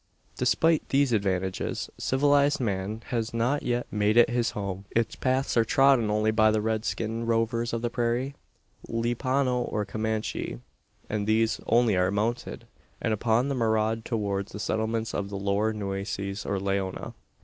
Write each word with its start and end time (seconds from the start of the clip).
Despite 0.35 0.89
these 0.89 1.13
advantages, 1.13 1.91
civilised 1.99 2.59
man 2.59 3.03
has 3.09 3.35
not 3.35 3.61
yet 3.61 3.85
made 3.93 4.17
it 4.17 4.31
his 4.31 4.49
home. 4.57 4.85
Its 4.89 5.15
paths 5.15 5.55
are 5.55 5.63
trodden 5.63 6.09
only 6.09 6.31
by 6.31 6.49
the 6.49 6.59
red 6.59 6.85
skinned 6.85 7.27
rovers 7.27 7.71
of 7.71 7.83
the 7.83 7.89
prairie 7.91 8.33
Lipano 8.87 9.61
or 9.61 9.85
Comanche 9.85 10.59
and 11.07 11.27
these 11.27 11.61
only 11.67 11.95
when 11.95 12.15
mounted, 12.15 12.65
and 12.99 13.13
upon 13.13 13.47
the 13.47 13.53
maraud 13.53 14.03
towards 14.03 14.53
the 14.53 14.59
settlements 14.59 15.13
of 15.13 15.29
the 15.29 15.37
Lower 15.37 15.71
Nueces, 15.71 16.47
or 16.47 16.59
Leona. 16.59 17.13